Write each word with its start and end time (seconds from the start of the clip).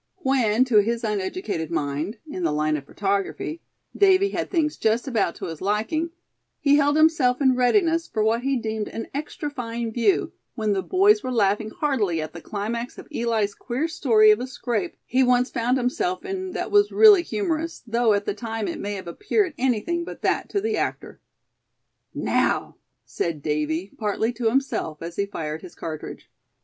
When 0.23 0.65
to 0.65 0.77
his 0.79 1.03
uneducated 1.03 1.69
mind 1.69 2.17
in 2.25 2.41
the 2.41 2.51
line 2.51 2.75
of 2.75 2.87
photography 2.87 3.61
Davy 3.95 4.29
had 4.29 4.49
things 4.49 4.75
just 4.75 5.07
about 5.07 5.35
to 5.35 5.45
his 5.45 5.61
liking, 5.61 6.09
he 6.59 6.77
held 6.77 6.95
himself 6.97 7.39
in 7.39 7.55
readiness 7.55 8.07
for 8.07 8.23
what 8.23 8.41
he 8.41 8.57
deemed 8.57 8.87
an 8.87 9.09
extra 9.13 9.51
fine 9.51 9.91
view, 9.91 10.33
when 10.55 10.73
the 10.73 10.81
boys 10.81 11.21
were 11.21 11.31
laughing 11.31 11.69
heartily 11.69 12.19
at 12.19 12.33
the 12.33 12.41
climax 12.41 12.97
of 12.97 13.07
Eli's 13.13 13.53
queer 13.53 13.87
story 13.87 14.31
of 14.31 14.39
a 14.39 14.47
scrape 14.47 14.95
he 15.05 15.21
once 15.21 15.51
found 15.51 15.77
himself 15.77 16.25
in 16.25 16.53
that 16.53 16.71
was 16.71 16.91
really 16.91 17.21
humorous, 17.21 17.81
though 17.85 18.13
at 18.13 18.25
the 18.25 18.33
time 18.33 18.67
it 18.67 18.79
may 18.79 18.93
have 18.95 19.07
appeared 19.07 19.53
anything 19.59 20.03
but 20.03 20.23
that 20.23 20.49
to 20.49 20.59
the 20.59 20.75
actor. 20.77 21.21
"Now!" 22.11 22.77
said 23.05 23.43
Davy, 23.43 23.91
partly 23.99 24.33
to 24.33 24.49
himself, 24.49 25.03
as 25.03 25.17
he 25.17 25.27
fired 25.27 25.61
his 25.61 25.75
cartridge. 25.75 26.27